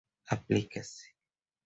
[0.35, 1.03] aplica-se